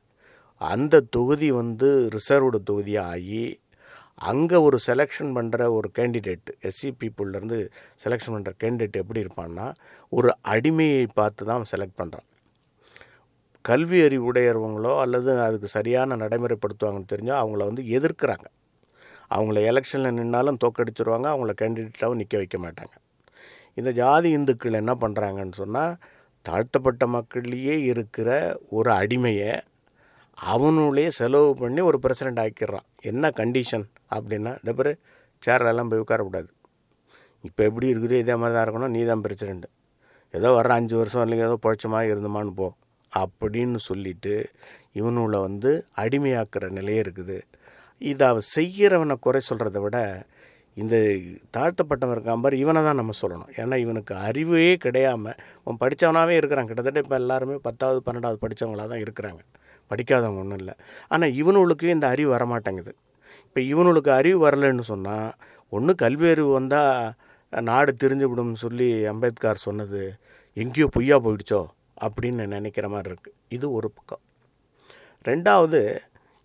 அந்த 0.60 1.00
தொகுதி 1.00 1.50
வந்து 1.50 2.10
ரிசர்வ்டு 2.14 2.58
தொகுதியாக 2.64 3.10
ஆகி 3.10 3.60
அங்கே 4.20 4.56
ஒரு 4.56 4.78
செலெக்ஷன் 4.86 5.32
பண்ணுற 5.36 5.70
ஒரு 5.72 5.90
கேண்டிடேட் 5.98 6.50
எஸ்சி 6.62 6.90
பீப்புள்லேருந்து 7.00 7.58
செலெக்ஷன் 8.04 8.34
பண்ணுற 8.34 8.52
கேண்டிடேட் 8.60 8.96
எப்படி 8.96 9.22
இருப்பான்னா 9.24 9.66
ஒரு 10.08 10.30
அடிமையை 10.42 11.06
பார்த்து 11.14 11.44
தான் 11.44 11.56
அவன் 11.56 11.72
செலக்ட் 11.72 12.00
பண்ணுறான் 12.00 12.28
கல்வி 13.64 13.98
அறிவுடையவங்களோ 14.02 15.00
அல்லது 15.00 15.40
அதுக்கு 15.40 15.68
சரியான 15.68 16.16
நடைமுறைப்படுத்துவாங்கன்னு 16.16 17.12
தெரிஞ்சால் 17.12 17.42
அவங்கள 17.42 17.64
வந்து 17.64 17.82
எதிர்க்கிறாங்க. 17.98 18.46
அவங்கள 19.34 19.58
எலெக்ஷனில் 19.70 20.16
நின்னாலும் 20.18 20.60
தோக்கடிச்சிருவாங்க 20.64 21.26
அவங்கள 21.32 21.52
கேண்டிடேட்டாகவும் 21.60 22.20
நிற்க 22.22 22.36
வைக்க 22.42 22.58
மாட்டாங்க. 22.64 22.94
இந்த 23.78 23.90
ஜாதி 24.00 24.30
இந்துக்கள் 24.38 24.80
என்ன 24.80 24.92
பண்ணுறாங்கன்னு 25.02 25.56
சொன்னால் 25.62 25.92
தாழ்த்தப்பட்ட 26.46 27.04
மக்கள்லேயே 27.16 27.74
இருக்கிற 27.90 28.30
ஒரு 28.78 28.90
அடிமையை 29.00 29.52
அவனுடைய 30.38 31.08
செலவு 31.18 31.50
பண்ணி 31.60 31.80
ஒரு 31.88 31.98
பிரசிடெண்ட் 32.04 32.40
ஆக்கிடுறான். 32.44 32.86
என்ன 33.10 33.32
கண்டிஷன் 33.40 33.86
அப்படின்னா 34.16 34.52
இந்த 34.60 34.72
பேர் 34.78 34.90
சேர்லெல்லாம் 35.42 35.90
போய் 35.90 36.02
உட்காரக்கூடாது. 36.04 36.48
இப்போ 37.48 37.60
எப்படி 37.68 37.86
இருக்குது 37.92 38.16
இதே 38.22 38.34
மாதிரி 38.40 38.54
தான் 38.56 38.64
இருக்கணும் 38.66 38.94
நீ 38.96 39.00
தான் 39.10 39.24
பிரசிடெண்ட்டு 39.24 39.70
ஏதோ 40.38 40.50
வர 40.56 40.74
அஞ்சு 40.80 40.94
வருஷம் 41.00 41.22
இல்லைங்க 41.24 41.46
ஏதோ 41.48 41.56
பொழைச்சமா 41.64 41.98
இருந்தமான்னு 42.10 42.52
போ. 42.60 42.68
அப்படின்னு 43.12 43.78
சொல்லிவிட்டு 43.88 44.34
இவனுள்ள 45.00 45.36
வந்து 45.46 45.70
அடிமையாக்குற 46.02 46.68
நிலையே 46.78 47.00
இருக்குது. 47.04 47.38
இதை 48.10 48.26
அவ 48.28 48.40
செய்கிறவனை 48.56 49.16
குறை 49.20 49.40
சொல்கிறத 49.50 49.80
விட 49.80 49.98
இந்த 50.76 50.96
தாழ்த்தப்பட்டவன் 51.56 52.14
இருக்கான் 52.16 52.42
பாரு 52.44 52.56
இவனை 52.58 52.82
தான் 52.82 52.98
நம்ம 53.00 53.12
சொல்லணும். 53.22 53.50
ஏன்னா 53.60 53.76
இவனுக்கு 53.84 54.14
அறிவே 54.14 54.76
கிடையாமல் 54.84 55.36
அவன் 55.64 55.80
படித்தவனாகவே 55.82 56.34
இருக்கிறான். 56.40 56.68
கிட்டத்தட்ட 56.70 57.02
இப்போ 57.04 57.16
எல்லாருமே 57.22 57.56
பத்தாவது 57.66 58.00
பன்னெண்டாவது 58.06 58.38
படித்தவங்களாக 58.44 58.88
தான் 58.92 59.02
இருக்கிறாங்க. 59.04 59.42
படிக்காதவங்க 59.90 60.42
ஒன்றும் 60.44 60.60
இல்லை. 60.62 60.74
ஆனால் 61.08 61.34
இவனுக்கு 61.40 61.86
இந்த 61.96 62.06
அறிவு 62.14 62.30
வரமாட்டேங்குது. 62.36 62.92
இப்போ 63.46 63.60
இவனுக்கு 63.72 64.10
அறிவு 64.20 64.38
வரலைன்னு 64.46 64.84
சொன்னால் 64.92 65.28
ஒன்று 65.72 65.92
கல்வி 66.04 66.26
அறிவு 66.34 66.50
வந்தால் 66.58 67.12
நாடு 67.52 67.92
தெரிஞ்சுவிடும்னு 68.02 68.62
சொல்லி 68.66 69.04
அம்பேத்கர் 69.12 69.64
சொன்னது 69.66 70.02
எங்கேயோ 70.56 70.86
பொய்யா 70.96 71.16
போயிடுச்சோ? 71.24 71.60
அப்படின்னு 72.04 72.44
நினைக்கிற 72.46 72.86
மாதிரி 72.88 73.10
இருக்குது 73.10 73.36
இது 73.48 73.66
ஒரு 73.78 73.88
பக்கம். 73.96 74.22
ரெண்டாவது 75.24 75.80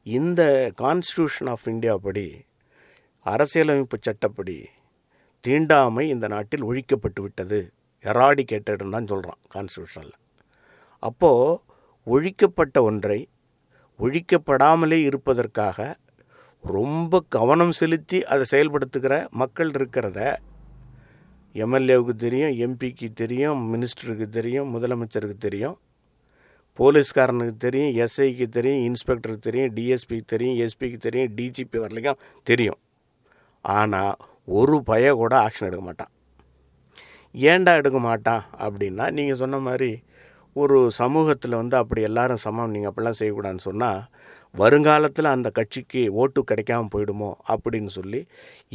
இந்த 0.07 0.41
கான்ஸ்டியூஷன் 0.77 1.49
ஆஃப் 1.49 1.67
இந்தியா 1.67 1.97
படி 1.97 2.25
அரசியலமைப்பு 3.25 3.97
சட்டப்படி 4.01 4.57
தீண்டாமை 5.43 6.09
இந்த 6.09 6.27
நாட்டில் 6.27 6.63
ஒழிக்கப்பட்டு 6.63 7.21
விட்டது. 7.21 7.59
எராடிகேட்டட்னு 8.05 8.91
தான் 8.91 9.07
சொல்கிறான் 9.07 9.39
கான்ஸ்டியூஷனில் 9.53 10.17
அப்போது 11.03 11.61
ஒழிக்கப்பட்ட 12.07 12.81
ஒன்றை 12.81 13.29
ஒழிக்கப்படாமலே 13.99 14.99
இருப்பதற்காக 15.05 15.97
ரொம்ப 16.63 17.21
கவனம் 17.29 17.71
செலுத்தி 17.71 18.23
அதை 18.23 18.45
செயல்படுத்துகிற 18.51 19.27
மக்கள் 19.31 19.69
இருக்கிறத 19.69 20.19
எம்எல்ஏவுக்கு 21.55 22.15
தெரியும் 22.15 22.55
எம்பிக்கு 22.65 23.07
தெரியும் 23.13 23.61
மினிஸ்டருக்கு 23.73 24.29
தெரியும் 24.29 24.73
முதலமைச்சருக்கு 24.75 25.37
தெரியும் 25.39 25.77
போலீஸ்காரனுக்கு 26.79 27.55
தெரியும் 27.65 27.93
எஸ்ஐக்கு 28.05 28.45
தெரியும் 28.57 28.81
இன்ஸ்பெக்டருக்கு 28.87 29.45
தெரியும் 29.47 29.71
டிஎஸ்பிக்கு 29.77 30.31
தெரியும் 30.33 30.57
எஸ்பிக்கு 30.65 30.97
தெரியும் 31.05 31.31
டிஜிபி 31.37 31.77
வரலைக்கும் 31.83 32.19
தெரியும். 32.49 32.79
ஆனால் 33.65 34.13
ஒரு 34.57 34.75
பய 34.89 35.13
கூட 35.21 35.33
ஆக்ஷன் 35.45 35.69
எடுக்க 35.69 35.83
மாட்டான். 35.87 36.11
ஏன்டா 37.35 37.71
எடுக்க 37.81 37.99
மாட்டான் 38.09 38.43
அப்படின்னா 38.65 39.05
நீங்கள் 39.17 39.39
சொன்ன 39.41 39.57
மாதிரி 39.67 39.91
ஒரு 40.55 40.77
சமூகத்தில் 41.01 41.59
வந்து 41.61 41.75
அப்படி 41.81 42.01
எல்லாரும் 42.09 42.43
சமம் 42.45 42.71
நீங்கள் 42.73 42.91
அப்படிலாம் 42.91 43.19
செய்யக்கூடாதுன்னு 43.19 43.67
சொன்னால் 43.69 43.99
வருங்காலத்தில் 44.55 45.29
அந்த 45.33 45.49
கட்சிக்கு 45.49 46.01
ஓட்டு 46.21 46.43
கிடைக்காம 46.51 46.87
போயிடுமோ 46.93 47.29
அப்படின்னு 47.53 47.91
சொல்லி 47.97 48.21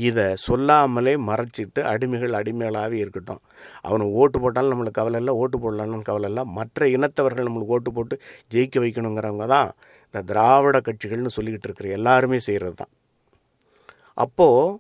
இதை 0.09 0.27
சொல்லாமலே 0.47 1.15
மறைச்சிட்டு 1.29 1.81
அடிமைகள் 1.93 2.37
அடிமைகளாகவே 2.41 2.99
இருக்கட்டும். 3.05 3.41
அவனை 3.81 4.07
ஓட்டு 4.11 4.41
போட்டாலும் 4.41 4.73
நம்மளுக்கு 4.73 5.01
கவலை 5.01 5.21
இல்லை 5.21 5.35
ஓட்டு 5.35 5.59
போடலான்னு 5.59 6.09
கவலை 6.11 6.29
இல்லை. 6.29 6.45
மற்ற 6.59 6.89
இனத்தவர்கள் 6.97 7.49
நம்மளுக்கு 7.49 7.77
ஓட்டு 7.79 7.93
போட்டு 7.93 8.17
ஜெயிக்க 8.55 8.85
வைக்கணுங்கிறவங்க 8.85 9.47
தான் 9.47 9.71
இந்த 10.07 10.23
திராவிட 10.31 10.79
கட்சிகள்னு 10.89 11.35
சொல்லிக்கிட்டு 11.37 11.69
இருக்கிற 11.69 11.89
எல்லாருமே 11.99 12.39
செய்கிறது 12.49 12.75
தான். 12.75 12.93
அப்போது 14.25 14.79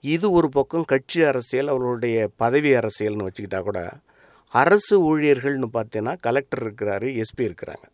இது 0.00 0.26
ஒரு 0.30 0.48
பக்கம் 0.48 0.84
கட்சி 0.84 1.18
அரசியல் 1.22 1.68
அவர்களுடைய 1.68 2.28
பதவி 2.36 2.70
அரசியல்னு 2.74 3.26
வச்சுக்கிட்டா 3.26 3.62
கூட 3.62 3.80
அரசு 4.48 4.94
ஊழியர்கள்னு 5.08 5.68
பார்த்தீங்கன்னா 5.74 6.14
கலெக்டர் 6.26 6.62
இருக்கிறாரு 6.66 7.08
எஸ்பி 7.22 7.42
இருக்கிறாங்க. 7.48 7.84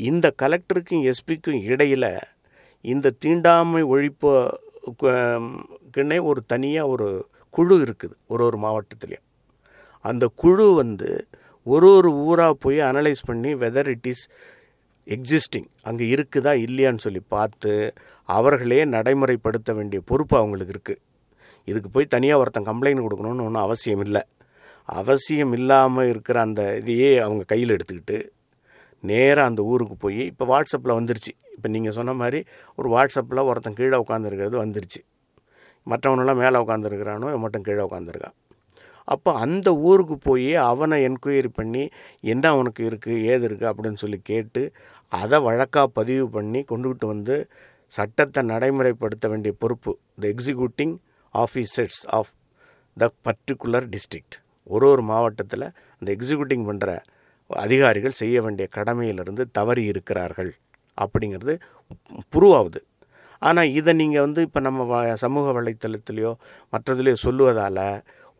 இந்த 0.00 0.34
கலெக்டருக்கும் 0.42 1.02
எஸ்பிக்கும் 1.02 1.62
இடையில் 1.62 2.10
இந்த 2.80 3.10
தீண்டாமை 3.18 3.82
ஒழிப்பு 3.82 4.30
கிண்ணே 5.90 6.22
ஒரு 6.22 6.40
தனியாக 6.46 6.88
ஒரு 6.88 7.28
குழு 7.50 7.76
இருக்குது 7.84 8.14
ஒரு 8.26 8.44
ஒரு 8.44 8.58
மாவட்டத்துலேயும். 8.58 9.26
அந்த 10.00 10.28
குழு 10.34 10.74
வந்து 10.74 11.26
ஒரு 11.62 11.88
ஒரு 11.90 12.10
ஊராக 12.12 12.54
போய் 12.54 12.78
அனலைஸ் 12.80 13.22
பண்ணி 13.26 13.54
வெதர் 13.54 13.88
இட் 13.88 14.06
இஸ் 14.06 14.28
எக்ஸிஸ்டிங் 15.06 15.68
அங்கே 15.82 16.04
இருக்குதா 16.14 16.52
இல்லையான்னு 16.66 16.98
சொல்லி 16.98 17.22
பார்த்து 17.28 17.94
அவர்களே 18.24 18.84
நடைமுறைப்படுத்த 18.84 19.74
வேண்டிய 19.74 20.00
பொறுப்பு 20.06 20.36
அவங்களுக்கு 20.36 20.72
இருக்குது 20.72 21.02
இதுக்கு 21.64 21.90
போய் 21.90 22.06
தனியாக 22.06 22.40
ஒருத்தன் 22.40 22.64
கம்ப்ளைண்ட் 22.64 23.04
கொடுக்கணும்னு 23.04 23.46
ஒன்றும் 23.46 23.64
அவசியம் 23.64 24.00
இல்லை 24.00 24.22
அவசியம் 24.84 25.52
இல்லாமல் 25.52 26.08
இருக்கிற 26.08 26.40
அந்த 26.40 26.76
இதையே 26.76 27.18
அவங்க 27.18 27.42
கையில் 27.44 27.70
எடுத்துக்கிட்டு 27.70 28.18
நேராக 29.04 29.50
அந்த 29.50 29.62
ஊருக்கு 29.62 29.96
போய் 29.96 30.22
இப்போ 30.32 30.44
வாட்ஸ்அப்பில் 30.44 30.98
வந்துருச்சு. 30.98 31.32
இப்போ 31.56 31.68
நீங்கள் 31.68 31.96
சொன்ன 31.98 32.12
மாதிரி 32.12 32.40
ஒரு 32.78 32.88
வாட்ஸ்அப்பில் 32.94 33.46
ஒருத்தன் 33.50 33.78
கீழே 33.80 33.98
உட்காந்துருக்கிறது 34.04 34.56
வந்துருச்சு. 34.64 35.00
மற்றவனெல்லாம் 35.86 36.40
மேலே 36.42 36.58
உட்காந்துருக்கிறானோ 36.64 37.28
மட்டும் 37.38 37.66
கீழே 37.68 37.82
உட்காந்துருக்கான் 37.88 38.36
அப்போ 39.08 39.30
அந்த 39.34 39.68
ஊருக்கு 39.88 40.16
போய் 40.18 40.50
அவனை 40.70 40.96
என்கொயரி 41.08 41.50
பண்ணி 41.58 41.82
என்ன 42.24 42.44
அவனுக்கு 42.48 42.82
இருக்குது 42.90 43.22
ஏது 43.32 43.44
இருக்குது 43.48 43.70
அப்படின்னு 43.70 44.00
சொல்லி 44.02 44.18
கேட்டு 44.22 44.62
அதை 45.12 45.38
வழக்காக 45.40 45.86
பதிவு 45.88 46.24
பண்ணி 46.28 46.60
கொண்டுகிட்டு 46.62 47.06
வந்து 47.06 47.36
சட்டத்தை 47.92 48.42
நடைமுறைப்படுத்த 48.42 49.26
வேண்டிய 49.28 49.52
பொறுப்பு 49.62 49.92
the 50.20 50.26
executing 50.26 50.94
officers 51.34 52.00
of 52.08 52.32
the 52.96 53.08
particular 53.26 53.86
district 53.88 54.36
ஒரு 54.66 54.86
ஒரு 54.90 55.02
மாவட்டத்தில் 55.02 55.66
அந்த 56.02 56.08
எக்ஸிக்யூட்டிங் 56.12 56.66
பண்ணுற 56.66 56.90
அதிகாரிகள் 57.50 58.12
செய்ய 58.12 58.42
வேண்டிய 58.42 58.68
கடமையிலிருந்து 58.76 59.44
தவறி 59.52 59.84
இருக்கிறார்கள் 59.84 60.50
அப்படிங்கிறது 60.98 61.54
ப்ரூவ் 62.32 62.54
ஆகுது 62.54 62.80
ஆனால் 63.42 63.68
இதை 63.70 63.92
நீங்கள் 63.94 64.20
வந்து 64.20 64.42
இப்போ 64.42 64.60
நம்ம 64.60 64.84
வ- 64.84 65.16
சமூக 65.16 65.52
வலைத்தளத்திலையோ 65.52 66.32
மற்றதுலையோ 66.72 67.16
சொல்லுவதால் 67.22 67.84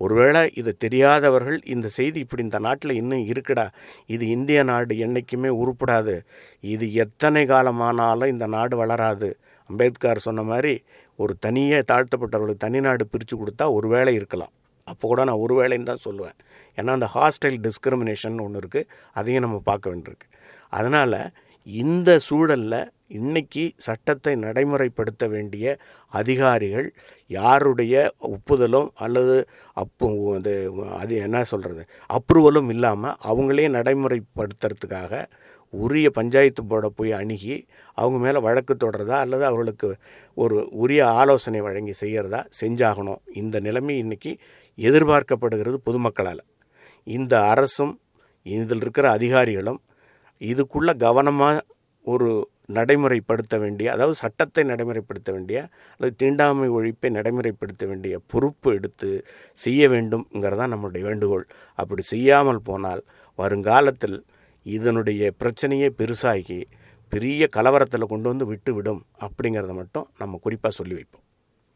ஒருவேளை 0.01 0.51
இது 0.55 0.77
தெரியாதவர்கள் 0.77 1.63
இந்த 1.67 1.89
செய்தி 1.89 2.21
இப்படி 2.21 2.43
இந்த 2.43 2.59
நாட்டில் 2.59 2.91
இன்னும் 2.95 3.27
இருக்குடா 3.29 3.65
இது 4.07 4.29
இந்திய 4.29 4.63
நாடு 4.63 4.99
என்றைக்குமே 4.99 5.49
உருப்படாது 5.59 6.15
இது 6.65 6.93
எத்தனை 6.95 7.47
காலமானாலும் 7.47 8.27
இந்த 8.27 8.47
நாடு 8.47 8.77
வளராது. 8.77 9.29
அம்பேத்கர் 9.71 10.19
சொன்ன 10.19 10.43
மாதிரி 10.43 10.75
ஒரு 11.19 11.37
தனியே 11.39 11.83
தாழ்த்தப்பட்டவர்களுக்கு 11.89 12.59
தனி 12.59 12.81
நாடு 12.81 13.07
பிரித்து 13.07 13.37
கொடுத்தா 13.37 13.73
ஒரு 13.73 13.89
வேளை 13.89 14.15
இருக்கலாம். 14.15 14.53
அப்போ 14.93 15.05
கூட 15.11 15.23
நான் 15.29 15.43
ஒரு 15.45 15.55
வேளைன்னு 15.61 15.91
தான் 15.93 16.05
சொல்லுவேன். 16.07 16.37
ஏன்னா 16.79 16.93
அந்த 16.99 17.09
ஹாஸ்டைல் 17.17 17.59
டிஸ்கிரிமினேஷன் 17.67 18.45
ஒன்று 18.47 18.61
இருக்குது 18.63 18.89
அதையும் 19.19 19.45
நம்ம 19.47 19.59
பார்க்க 19.71 19.93
வேண்டியிருக்கு. 19.93 20.29
அதனால் 20.79 21.21
இந்த 21.67 22.11
சூழலில் 22.29 22.81
இன்னைக்கு 23.19 23.63
சட்டத்தை 23.85 24.33
நடைமுறைப்படுத்த 24.45 25.25
வேண்டிய 25.35 25.67
அதிகாரிகள் 26.13 26.89
யாருடைய 27.31 27.95
ஒப்புதலும் 28.29 28.89
அல்லது 29.05 29.37
அப்பு 29.83 30.09
அது 30.39 30.55
அது 31.01 31.15
என்ன 31.27 31.43
சொல்கிறது 31.53 31.83
அப்ரூவலும் 32.17 32.71
இல்லாமல் 32.75 33.17
அவங்களே 33.31 33.67
நடைமுறைப்படுத்துறதுக்காக 33.77 35.23
உரிய 35.73 36.09
பஞ்சாயத்து 36.19 36.63
போர்டை 36.69 36.91
போய் 36.99 37.13
அணுகி 37.21 37.57
அவங்க 37.99 38.19
மேலே 38.25 38.39
வழக்கு 38.47 38.75
தொடர்றதா 38.75 39.17
அல்லது 39.25 39.45
அவர்களுக்கு 39.51 39.89
ஒரு 40.43 40.59
உரிய 40.83 41.03
ஆலோசனை 41.21 41.61
வழங்கி 41.67 41.95
செய்கிறதா 42.03 42.41
செஞ்சாகணும். 42.61 43.21
இந்த 43.41 43.57
நிலைமை 43.67 43.97
இன்னைக்கு 44.05 44.33
எதிர்பார்க்கப்படுகிறது 44.79 45.79
பொதுமக்களால். 45.89 46.43
இந்த 47.07 47.35
அரசும் 47.43 47.95
இதில் 48.47 48.81
இருக்கிற 48.81 49.11
அதிகாரிகளும் 49.11 49.81
இதுக்குள்ளே 50.41 50.97
கவனமாக 50.97 51.65
ஒரு 52.07 52.49
நடைமுறைப்படுத்த 52.73 53.59
வேண்டிய 53.59 53.93
அதாவது 53.93 54.15
சட்டத்தை 54.15 54.65
நடைமுறைப்படுத்த 54.65 55.31
வேண்டிய 55.33 55.59
அல்லது 55.93 56.13
தீண்டாமை 56.17 56.69
ஒழிப்பை 56.69 57.09
நடைமுறைப்படுத்த 57.09 57.87
வேண்டிய 57.87 58.15
பொறுப்பு 58.27 58.75
எடுத்து 58.75 59.11
செய்ய 59.53 59.89
வேண்டும்ங்கிறதான் 59.89 60.73
நம்மளுடைய 60.75 61.01
வேண்டுகோள். 61.01 61.47
அப்படி 61.75 62.03
செய்யாமல் 62.03 62.63
போனால் 62.63 63.03
வருங்காலத்தில் 63.39 64.19
இதனுடைய 64.67 65.33
பிரச்சனையே 65.41 65.89
பெருசாகி 65.99 66.61
பெரிய 67.13 67.49
கலவரத்தில் 67.57 68.11
கொண்டு 68.13 68.29
வந்து 68.29 68.47
விட்டு 68.47 68.75
விடும் 68.75 69.03
அப்படிங்கிறத 69.27 69.75
மட்டும் 69.75 70.07
நம்ம 70.19 70.39
குறிப்பாக 70.43 70.75
சொல்லி 70.75 70.95
வைப்போம். 70.95 71.25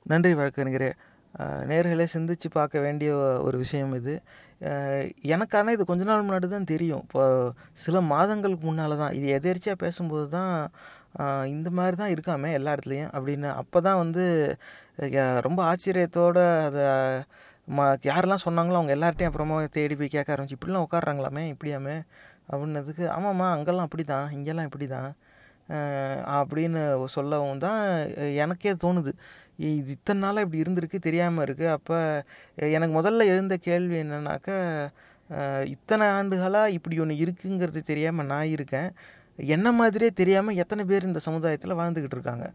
நன்றி 0.03 0.33
வழக்கறிஞரே. 0.35 0.91
நேர்களே 1.71 2.07
சிந்திச்சு 2.15 2.49
பார்க்க 2.59 2.85
வேண்டிய 2.87 3.11
ஒரு 3.47 3.57
விஷயம் 3.65 3.93
இது. 4.01 4.15
எனக்கான 5.35 5.73
இது 5.77 5.85
கொஞ்ச 5.91 6.03
நாள் 6.11 6.27
முன்னாடி 6.27 6.49
தான் 6.55 6.71
தெரியும். 6.73 7.05
இப்போ 7.07 7.23
சில 7.85 8.01
மாதங்களுக்கு 8.15 8.65
முன்னால் 8.71 9.01
தான் 9.03 9.15
இது 9.19 9.29
எதேர்ச்சியாக 9.39 9.83
பேசும்போது 9.85 10.27
தான் 10.39 10.53
இந்த 11.55 11.69
மாதிரி 11.79 11.97
தான் 12.03 12.13
இருக்காமே 12.15 12.51
எல்லா 12.59 12.75
இடத்துலையும் 12.77 13.13
அப்படின்னு. 13.17 13.49
அப்போ 13.63 13.79
தான் 13.89 14.01
வந்து 14.03 14.25
ரொம்ப 15.47 15.61
ஆச்சரியத்தோடு 15.71 16.45
அதை 16.69 16.85
ம 17.69 17.81
யாரெல்லாம் 18.11 18.45
சொன்னாங்களோ 18.47 18.79
அவங்க 18.79 18.95
எல்லார்ட்டையும் 18.97 19.31
அப்புறமா 19.31 19.57
தேடி 19.77 19.95
போய் 19.99 20.15
கேட்க 20.15 20.35
ஆரம்பிச்சு 20.35 20.57
இப்படிலாம் 20.59 20.87
உட்காடுறாங்களாமே 20.87 21.45
இப்படியாமே? 21.53 21.97
அப்படின்னதுக்கு 22.53 23.05
ஆமாம்மா 23.17 23.47
அங்கெல்லாம் 23.57 23.87
அப்படி 23.89 24.05
தான் 24.15 24.27
இங்கெல்லாம் 24.37 24.69
இப்படி 24.69 24.87
தான் 24.97 25.11
அப்படின்னு 26.39 26.83
சொல்லவும் 27.17 27.63
தான் 27.67 27.81
எனக்கே 28.45 28.75
தோணுது. 28.85 29.13
இது 29.71 29.95
இத்தனை 29.97 30.21
நாளாக 30.25 30.45
இப்படி 30.47 30.63
இருந்திருக்கு 30.65 30.99
தெரியாமல் 31.09 31.45
இருக்குது 31.47 31.73
அப்போ 31.77 31.97
எனக்கு 32.77 32.95
முதல்ல 32.99 33.27
எழுந்த 33.33 33.57
கேள்வி 33.69 33.97
என்னன்னாக்கா 34.05 34.59
இத்தனை 35.75 36.07
ஆண்டுகளாக 36.19 36.77
இப்படி 36.77 36.97
ஒன்று 37.03 37.23
இருக்குங்கிறது 37.25 37.83
தெரியாமல் 37.91 38.31
நான் 38.33 38.55
இருக்கேன். 38.57 38.89
என்ன 39.55 39.69
மாதிரியே 39.79 40.11
தெரியாமல் 40.19 40.59
எத்தனை 40.63 40.83
பேர் 40.89 41.07
இந்த 41.11 41.21
சமுதாயத்தில் 41.27 41.79
வாழ்ந்துக்கிட்டு 41.79 42.17
இருக்காங்க. 42.17 42.47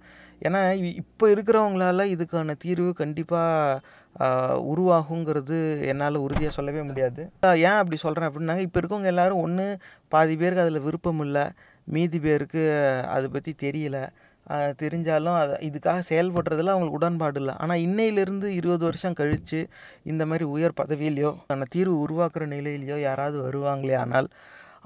ஏன்னா 0.48 0.60
இப்போ 1.02 1.26
இருக்கிறவங்களால 1.34 2.06
இதுக்கான 2.16 2.56
தீர்வு 2.64 2.92
கண்டிப்பாக 3.00 4.28
உருவாகுங்கிறது 4.74 5.58
என்னால் 5.92 6.24
உறுதியாக 6.26 6.56
சொல்லவே 6.58 6.84
முடியாது. 6.90 7.22
ஏன் 7.68 7.80
அப்படி 7.80 8.00
சொல்கிறேன் 8.04 8.30
அப்படின்னாங்க 8.30 8.66
இப்போ 8.68 8.80
இருக்கவங்க 8.82 9.12
எல்லாரும் 9.14 9.44
ஒன்று 9.46 9.66
பாதி 10.14 10.36
பேருக்கு 10.42 10.66
அதில் 10.66 10.86
விருப்பம் 10.88 11.24
இல்லை. 11.28 11.46
மீதி 11.96 12.20
பேருக்கு 12.26 12.64
அதை 13.16 13.28
பற்றி 13.36 13.52
தெரியல. 13.66 13.98
தெரிஞ்சாலும் 14.82 15.38
அதை 15.40 15.56
இதுக்காக 15.68 16.02
செயல்படுறதுல 16.10 16.74
அவங்களுக்கு 16.74 17.00
உடன்பாடு 17.00 17.40
இல்லை. 17.42 17.54
ஆனால் 17.64 17.82
இன்னையிலேருந்து 17.88 18.50
இருபது 18.60 18.84
வருஷம் 18.88 19.18
கழித்து 19.20 19.60
இந்த 20.12 20.24
மாதிரி 20.30 20.46
உயர் 20.56 20.80
பதவியிலையோ 20.82 21.32
அந்த 21.56 21.68
தீர்வு 21.76 21.96
உருவாக்குற 22.06 22.46
நிலையிலையோ 22.54 22.98
யாராவது 23.08 23.38
வருவாங்களே 23.48 23.98
ஆனால் 24.04 24.30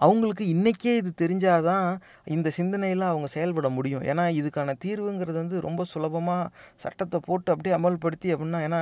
அவங்களுக்கு 0.05 0.43
இன்றைக்கே 0.53 0.93
இது 1.01 1.10
தெரிஞ்சாதான் 1.24 1.88
இந்த 2.36 2.50
சிந்தனையில் 2.58 3.03
அவங்க 3.10 3.27
செயல்பட 3.36 3.67
முடியும். 3.77 4.03
ஏன்னா 4.12 4.24
இதுக்கான 4.39 4.75
தீர்வுங்கிறது 4.86 5.38
வந்து 5.43 5.58
ரொம்ப 5.67 5.81
சுலபமாக 5.93 6.50
சட்டத்தை 6.84 7.20
போட்டு 7.27 7.51
அப்படியே 7.53 7.75
அமல்படுத்தி 7.79 8.29
அப்படின்னா 8.36 8.62
ஏன்னா 8.67 8.81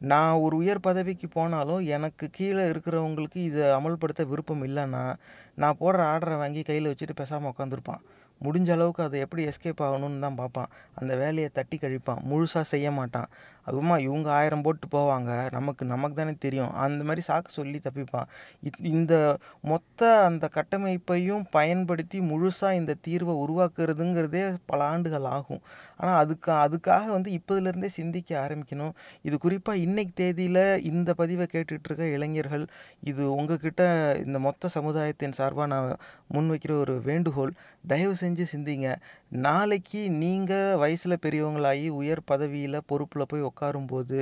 நான் 0.00 0.34
ஒரு 0.34 0.56
உயர் 0.56 0.80
பதவிக்கு 0.80 1.28
போனாலும் 1.28 1.86
எனக்கு 1.86 2.30
கீழே 2.30 2.62
இருக்கிறவங்களுக்கு 2.64 3.36
இதை 3.36 3.62
அமல்படுத்த 3.62 4.26
விருப்பம் 4.26 4.64
இல்லைன்னா 4.66 5.14
நான் 5.54 5.76
போடுற 5.80 6.00
ஆர்டரை 6.12 6.36
வாங்கி 6.36 6.62
கையில் 6.62 6.86
வச்சுட்டு 6.86 7.14
பேசாமல் 7.14 7.52
உட்காந்துருப்பான் 7.58 8.02
முடிஞ்ச 8.40 8.70
அளவுக்கு 8.70 9.02
அதை 9.02 9.20
எப்படி 9.20 9.46
எஸ்கேப் 9.46 9.82
ஆகணும்னு 9.82 10.18
தான் 10.18 10.34
பார்ப்பான். 10.34 10.68
அந்த 10.94 11.16
வேலையை 11.16 11.50
தட்டி 11.52 11.76
கழிப்பான். 11.76 12.22
முழுசாக 12.30 12.60
செய்ய 12.60 12.90
மாட்டான். 12.90 13.28
அதுமா 13.70 13.98
இவங்க 13.98 14.32
ஆயிரம் 14.32 14.62
போட்டு 14.62 14.98
போவாங்க. 14.98 15.50
நமக்கு 15.50 15.84
நமக்கு 15.84 16.14
தானே 16.14 16.34
தெரியும். 16.38 16.72
அந்த 16.72 17.04
மாதிரி 17.04 17.26
சாக்கு 17.28 17.48
சொல்லி 17.48 17.78
தப்பிப்பான். 17.78 18.26
இத்- 18.64 18.84
இந்த 18.84 19.36
மொத்த 19.62 20.24
அந்த 20.24 20.48
கட்டமைப்பையும் 20.54 21.44
பயன்படுத்தி 21.50 22.20
முழுசாக 22.20 22.72
இந்த 22.72 22.94
தீர்வை 23.08 23.44
உருவாக்குறதுங்கிறதே 23.48 24.56
பல 24.66 24.84
ஆண்டுகள் 24.84 25.24
ஆகும். 25.24 25.60
ஆனால் 25.96 26.18
அதுக்கு 26.18 26.52
அதுக்காக 26.52 27.06
வந்து 27.06 27.40
இப்போதுலேருந்தே 27.40 27.86
சிந்திக்க 27.86 28.48
ஆரம்பிக்கணும். 28.48 28.92
இது 29.22 29.38
குறிப்பாக 29.38 29.78
இன்னைக்கு 29.78 30.12
தேதியில் 30.14 30.84
இந்த 30.84 31.14
பதிவை 31.14 31.46
கேட்டுட்ருக்க 31.52 32.12
இளைஞர்கள் 32.12 32.66
இது 33.00 33.34
உங்ககிட்ட 33.34 34.16
இந்த 34.26 34.38
மொத்த 34.38 34.68
சமுதாயத்தின் 34.68 35.32
சார்பாக 35.32 35.66
நான் 35.66 35.96
முன்வைக்கிற 36.32 36.78
ஒரு 36.78 37.02
வேண்டுகோள். 37.02 37.52
தயவு 37.86 38.14
செஞ்சு 38.20 38.46
சிந்திங்க. 38.56 38.94
நாளைக்கு 39.28 40.10
நீங்கள் 40.10 40.76
வயசில் 40.76 41.18
பெரியவங்களாகி 41.22 41.88
உயர் 41.88 42.22
பதவியில் 42.24 42.80
பொறுப்பில் 42.86 43.24
போய் 43.28 43.42
உட்கா 43.42 43.59
உட்காரும்போது 43.60 44.18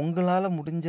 உங்களால் 0.00 0.54
முடிஞ்ச 0.58 0.86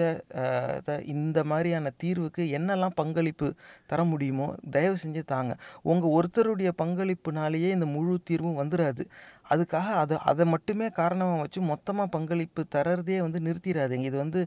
இந்த 1.14 1.40
மாதிரியான 1.52 1.92
தீர்வுக்கு 2.04 2.44
என்னெல்லாம் 2.58 2.98
பங்களிப்பு 3.02 3.48
தர 3.92 4.04
முடியுமோ 4.12 4.48
தயவு 4.76 4.98
செஞ்சு 5.04 5.22
தாங்க. 5.34 5.54
உங்கள் 5.92 6.14
ஒருத்தருடைய 6.18 6.70
பங்களிப்புனாலேயே 6.82 7.70
இந்த 7.78 7.88
முழு 7.96 8.16
தீர்வும் 8.30 8.60
வந்துடாது 8.62 9.06
அதுக்காக 9.54 9.94
அதை 10.02 10.16
அதை 10.32 10.44
மட்டுமே 10.54 10.88
காரணமாக 11.00 11.42
வச்சு 11.44 11.60
மொத்தமாக 11.70 12.08
பங்களிப்பு 12.16 12.62
தரதே 12.76 13.18
வந்து 13.26 13.40
நிறுத்திடாதீங்க 13.48 14.10
இது 14.12 14.18
வந்து 14.24 14.42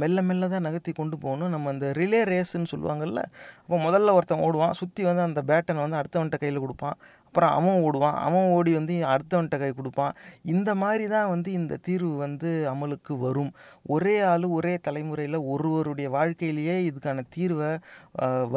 மெல்ல 0.00 0.22
மெல்ல 0.28 0.48
தான் 0.54 0.66
நகர்த்தி 0.66 0.92
கொண்டு 0.98 1.16
போகணும். 1.22 1.52
நம்ம 1.54 1.70
அந்த 1.74 1.86
ரிலே 1.98 2.20
ரேஸுன்னு 2.32 2.70
சொல்லுவாங்கல்ல 2.72 3.20
அப்போ 3.62 3.78
முதல்ல 3.86 4.14
ஒருத்தன் 4.18 4.44
ஓடுவான். 4.46 4.76
சுற்றி 4.80 5.02
வந்து 5.08 5.22
அந்த 5.28 5.42
பேட்டனை 5.50 5.82
வந்து 5.86 6.00
அடுத்தவன்கிட்ட 6.00 6.40
கையில் 6.42 6.62
கொடுப்பான். 6.64 6.98
அப்புறம் 7.32 7.52
அவன் 7.58 7.82
ஓடுவான். 7.84 8.16
அவன் 8.24 8.48
ஓடி 8.54 8.70
வந்து 8.76 8.94
அடுத்தவன்கிட்ட 9.10 9.58
கை 9.60 9.70
கொடுப்பான். 9.76 10.16
இந்த 10.54 10.70
மாதிரி 10.80 11.04
தான் 11.12 11.30
வந்து 11.34 11.50
இந்த 11.58 11.78
தீர்வு 11.86 12.10
வந்து 12.24 12.50
அமலுக்கு 12.72 13.14
வரும். 13.22 13.52
ஒரே 13.94 14.16
ஆள் 14.30 14.44
ஒரே 14.56 14.74
தலைமுறையில் 14.86 15.38
ஒருவருடைய 15.52 16.08
வாழ்க்கையிலேயே 16.16 16.76
இதுக்கான 16.88 17.24
தீர்வை 17.36 17.70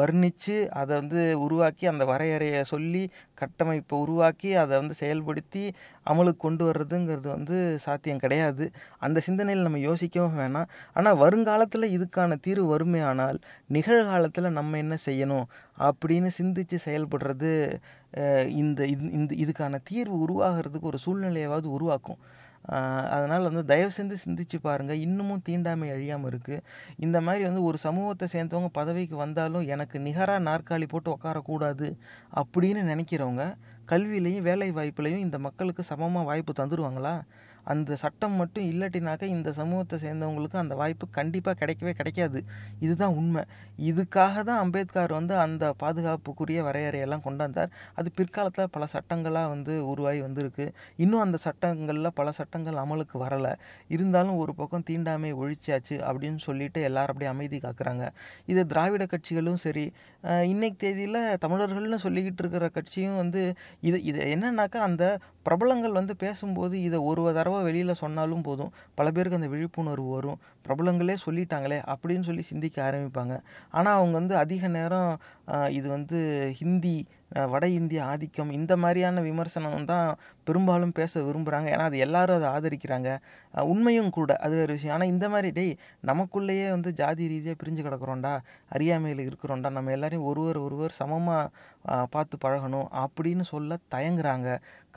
வர்ணித்து 0.00 0.56
அதை 0.80 0.92
வந்து 1.00 1.22
உருவாக்கி 1.46 1.84
அந்த 1.92 2.04
வரையறையை 2.12 2.60
சொல்லி 2.72 3.02
கட்டமைப்பை 3.40 3.96
உருவாக்கி 4.04 4.50
அதை 4.62 4.74
வந்து 4.80 4.94
செயல்படுத்தி 5.02 5.64
அமலுக்கு 6.10 6.44
கொண்டு 6.44 6.62
வர்றதுங்கிறது 6.68 7.28
வந்து 7.36 7.56
சாத்தியம் 7.84 8.22
கிடையாது. 8.24 8.64
அந்த 9.06 9.18
சிந்தனையில் 9.26 9.66
நம்ம 9.66 9.80
யோசிக்கவும் 9.88 10.38
வேணாம். 10.42 10.70
ஆனால் 10.96 11.20
வருங்காலத்தில் 11.24 11.94
இதுக்கான 11.96 12.38
தீர்வு 12.46 12.66
வருமே 12.74 13.00
ஆனால் 13.10 13.38
நிகழ்காலத்தில் 13.76 14.56
நம்ம 14.58 14.78
என்ன 14.84 14.96
செய்யணும் 15.08 15.46
அப்படின்னு 15.88 16.30
சிந்தித்து 16.40 16.76
செயல்படுறது 16.84 17.50
இந்த 18.48 18.84
இது- 18.84 19.12
இந்த 19.12 19.34
இதுக்கான 19.34 19.80
தீர்வு 19.84 20.16
உருவாகிறதுக்கு 20.26 20.80
ஒரு 20.80 20.98
சூழ்நிலையாவது 21.06 21.64
உருவாக்கும். 21.64 22.20
அதனால் 23.10 23.42
வந்து 23.42 23.64
தயவு 23.64 23.90
செஞ்சு 23.98 24.16
சிந்திச்சு 24.24 24.58
பாருங்கள் 24.62 24.98
இன்னமும் 24.98 25.42
தீண்டாமை 25.42 25.90
அழியாமல் 25.90 26.30
இருக்குது 26.30 26.62
இந்த 26.96 27.20
மாதிரி 27.20 27.44
வந்து 27.44 27.62
ஒரு 27.62 27.78
சமூகத்தை 27.78 28.28
சேர்ந்தவங்க 28.32 28.68
பதவிக்கு 28.72 29.16
வந்தாலும் 29.16 29.66
எனக்கு 29.66 29.98
நிகராக 29.98 30.44
நாற்காலி 30.50 30.88
போட்டு 30.88 31.16
உட்காரக்கூடாது 31.16 31.88
அப்படின்னு 32.34 32.82
நினைக்கிறவங்க 32.82 33.44
கல்வியிலையும் 33.88 34.42
வேலை 34.42 34.72
வாய்ப்புலையும் 34.72 35.24
இந்த 35.26 35.38
மக்களுக்கு 35.38 35.82
சமமாக 35.82 36.26
வாய்ப்பு 36.26 36.52
தந்துடுவாங்களா 36.58 37.14
அந்த 37.72 37.96
சட்டம் 38.02 38.36
மட்டும் 38.40 38.66
இல்லாட்டினாக்க 38.72 39.24
இந்த 39.36 39.50
சமூகத்தை 39.58 39.96
சேர்ந்தவங்களுக்கு 40.04 40.58
அந்த 40.62 40.74
வாய்ப்பு 40.80 41.06
கண்டிப்பாக 41.18 41.56
கிடைக்கவே 41.60 41.92
கிடைக்காது. 42.00 42.40
இதுதான் 42.84 43.14
உண்மை. 43.20 43.42
இதுக்காக 43.90 44.34
தான் 44.48 44.60
அம்பேத்கர் 44.64 45.14
வந்து 45.18 45.34
அந்த 45.44 45.64
பாதுகாப்புக்குரிய 45.82 46.60
வரையறையெல்லாம் 46.68 47.24
கொண்டாந்தார். 47.26 47.70
அது 47.98 48.08
பிற்காலத்தில் 48.18 48.72
பல 48.76 48.86
சட்டங்களாக 48.94 49.52
வந்து 49.54 49.74
உருவாகி 49.92 50.20
வந்திருக்கு. 50.26 50.66
இன்னும் 51.04 51.24
அந்த 51.26 51.40
சட்டங்களில் 51.46 52.12
பல 52.20 52.28
சட்டங்கள் 52.40 52.80
அமலுக்கு 52.84 53.16
வரலை. 53.24 53.52
இருந்தாலும் 53.96 54.38
ஒரு 54.42 54.54
பக்கம் 54.60 54.86
தீண்டாமை 54.90 55.32
ஒழிச்சாச்சு 55.42 55.96
அப்படின்னு 56.10 56.40
சொல்லிட்டு 56.48 56.80
எல்லாரும் 56.90 57.12
அப்படியே 57.14 57.32
அமைதி 57.34 57.58
காக்குறாங்க. 57.66 58.04
இது 58.52 58.62
திராவிட 58.72 59.04
கட்சிகளும் 59.14 59.60
சரி 59.66 59.86
இன்னைக்கு 60.52 60.78
தேதியில் 60.84 61.20
தமிழர்கள்னு 61.42 61.98
சொல்லிக்கிட்டு 62.04 62.42
இருக்கிற 62.42 62.66
கட்சியும் 62.76 63.18
வந்து 63.22 63.42
இது 63.88 63.98
இது 64.10 64.20
என்னன்னாக்கா 64.34 64.78
அந்த 64.88 65.04
பிரபலங்கள் 65.46 65.98
வந்து 65.98 66.14
பேசும்போது 66.22 66.74
இதை 66.86 66.98
ஒரு 67.10 67.22
தடவை 67.38 67.55
வெளியில் 67.62 68.00
சொன்னாலும் 68.02 68.44
போதும். 68.48 68.72
பல 68.94 69.10
பேருக்கு 69.10 69.38
அந்த 69.40 69.50
விழிப்புணர்வு 69.54 70.08
வரும். 70.16 70.38
பிரபலங்களே 70.66 71.16
சொல்லிட்டாங்களே 71.26 71.78
அப்படின்னு 71.92 72.26
சொல்லி 72.28 72.44
சிந்திக்க 72.52 72.76
ஆரம்பிப்பாங்க. 72.88 73.34
ஆனால் 73.70 73.96
அவங்க 73.98 74.16
வந்து 74.20 74.36
அதிக 74.36 74.68
நேரம் 74.78 75.12
இது 75.78 75.88
வந்து 75.88 76.18
ஹிந்தி 76.60 76.96
வட 77.52 77.64
இந்திய 77.78 78.00
ஆதிக்கம் 78.04 78.50
இந்த 78.56 78.72
மாதிரியான 78.82 79.22
விமர்சனம் 79.28 79.86
தான் 79.90 80.08
பெரும்பாலும் 80.48 80.94
பேச 80.98 81.22
விரும்புகிறாங்க 81.26 81.68
ஏன்னா 81.74 81.86
அது 81.90 81.98
எல்லாரும் 82.04 82.36
அதை 82.38 82.48
ஆதரிக்கிறாங்க. 82.56 83.10
உண்மையும் 83.72 84.10
கூட 84.16 84.32
அது 84.46 84.54
ஒரு 84.64 84.74
விஷயம். 84.76 84.94
ஆனால் 84.96 85.12
இந்த 85.14 85.26
மாதிரி 85.28 85.48
டேய் 85.58 85.72
நமக்குள்ளேயே 86.10 86.66
வந்து 86.74 86.90
ஜாதி 87.00 87.24
ரீதியாக 87.32 87.60
பிரிஞ்சு 87.62 87.82
கிடக்குறோம்டா 87.86 88.34
அறியாமையில் 88.68 89.22
இருக்கிறோம்டா 89.28 89.70
நம்ம 89.78 89.92
எல்லாரையும் 89.96 90.28
ஒருவர் 90.30 90.58
ஒருவர் 90.66 90.98
சமமாக 91.00 92.04
பார்த்து 92.14 92.36
பழகணும் 92.44 92.88
அப்படின்னு 93.04 93.44
சொல்ல 93.52 93.78
தயங்குறாங்க. 93.94 94.48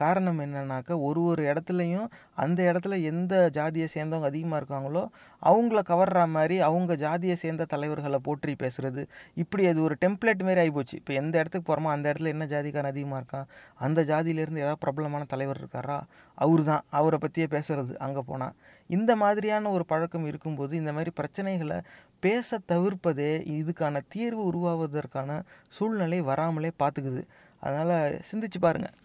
காரணம் 0.01 0.39
என்னன்னாக்கா 0.43 0.93
ஒரு 1.07 1.21
ஒரு 1.23 1.41
இடத்துலையும் 1.51 2.05
அந்த 2.33 2.59
இடத்துல 2.69 2.97
எந்த 3.11 3.33
ஜாதியை 3.57 3.87
சேர்ந்தவங்க 3.95 4.29
அதிகமாக 4.31 4.59
இருக்காங்களோ 4.61 5.03
அவங்கள 5.41 5.79
கவர்ற 5.91 6.19
மாதிரி 6.35 6.55
அவங்க 6.67 6.95
ஜாதியை 6.95 7.35
சேர்ந்த 7.43 7.67
தலைவர்களை 7.73 8.19
போற்றி 8.27 8.53
பேசுகிறது 8.63 9.03
இப்படி 9.33 9.65
அது 9.71 9.79
ஒரு 9.87 9.95
டெம்ப்ளேட் 10.05 10.45
மாதிரி 10.47 10.61
ஆகிப்போச்சு 10.63 10.95
இப்போ 11.01 11.13
எந்த 11.13 11.33
இடத்துக்கு 11.41 11.67
போகிறோமோ 11.69 11.91
அந்த 11.95 12.05
இடத்துல 12.11 12.17
என்ன 12.25 12.45
ஜாதிக்காரன் 12.45 12.91
அதிகமாக 12.91 13.21
இருக்கான்? 13.21 13.45
அந்த 13.75 14.01
ஜாதியிலேருந்து 14.01 14.63
ஏதாவது 14.65 14.77
பிரபலமான 14.79 15.23
தலைவர் 15.27 15.61
இருக்காரா? 15.63 15.99
அவர் 16.35 16.63
தான் 16.63 16.83
அவரை 16.89 17.19
பற்றியே 17.21 17.47
பேசுறது 17.51 17.95
அங்கே 17.97 18.19
போனால் 18.25 18.53
இந்த 18.87 19.15
மாதிரியான 19.15 19.69
ஒரு 19.69 19.85
பழக்கம் 19.85 20.25
இருக்கும்போது 20.25 20.75
இந்த 20.75 20.91
மாதிரி 20.91 21.11
பிரச்சனைகளை 21.19 21.79
பேச 22.19 22.59
தவிர்ப்பதே 22.67 23.31
இதுக்கான 23.57 23.99
தீர்வு 24.07 24.43
உருவாவதற்கான 24.51 25.41
சூழ்நிலை 25.67 26.21
வராமலே 26.21 26.71
பார்த்துக்குது 26.83 27.23
அதனால் 27.59 28.19
சிந்திச்சு 28.31 28.59
பாருங்கள் 28.59 28.95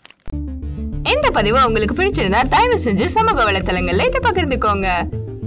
இந்த 1.14 1.30
பதிவு 1.30 1.66
உங்களுக்கு 1.66 2.02
பிடிச்சிருந்தா 2.02 2.49
தயவு 2.49 2.78
செஞ்சு 2.78 3.04
சமூக 3.04 3.52
வலைத்தளங்கள்ல 3.52 4.06
இதை 4.06 4.21
பகிர்ந்துக்கோங்க. 4.25 4.88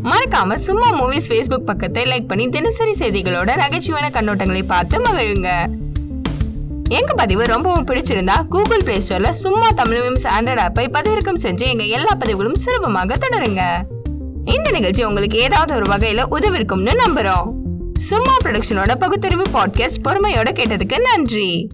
மறக்காம 0.04 0.56
சும்மா 0.56 0.90
மூவிஸ் 1.00 1.30
ஃபேஸ்புக் 1.30 1.66
பக்கத்தை 1.66 2.06
லைக் 2.06 2.28
பண்ணி 2.28 2.50
தினசரி 2.50 2.92
செய்திகளோட 2.92 3.50
நகைச்சுவையான 3.64 4.10
கண்ணோட்டங்களை 4.14 4.64
பார்த்து 4.68 5.02
மகிழுங்க. 5.02 5.50
எங்க 6.90 7.14
பதிவு 7.14 7.46
ரொம்பவும் 7.46 7.86
பிடிச்சிருந்தா 7.86 8.48
கூகுள் 8.48 8.82
பிளே 8.84 8.98
ஸ்டோர்ல 8.98 9.30
சும்மா 9.30 9.70
தமிழ் 9.70 9.98
மீம்ஸ் 9.98 10.28
ஆண்ட்ராய்ட் 10.40 10.68
ஆப்பை 10.68 10.80
பதிவிறக்கம் 10.80 11.40
செஞ்சு 11.42 11.68
எங்க 11.68 11.84
எல்லா 11.84 12.14
பதிவுகளும் 12.20 12.56
சுலபமாக 12.56 13.16
தொடருங்க. 13.16 13.62
இந்த 14.46 14.72
நிகழ்ச்சி 14.72 15.04
உங்களுக்கு 15.04 15.38
ஏதாவது 15.38 15.76
ஒரு 15.76 15.92
வகையில 15.92 16.26
உதவிருக்கும்னு 16.32 16.98
நம்புறோம். 17.06 17.52
சும்மா 17.98 18.38
ப்ரொடக்ஷனோட 18.44 18.96
பகுத்தறிவு 19.00 19.44
பாட்காஸ்ட் 19.54 20.04
பொறுமையோட 20.04 20.48
கேட்டதுக்கு 20.54 21.00
நன்றி. 21.00 21.68